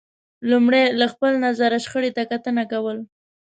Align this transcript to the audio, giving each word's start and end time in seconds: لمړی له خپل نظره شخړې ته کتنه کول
لمړی 0.49 0.83
له 0.99 1.05
خپل 1.13 1.31
نظره 1.45 1.77
شخړې 1.85 2.11
ته 2.17 2.23
کتنه 2.31 2.63
کول 2.71 2.97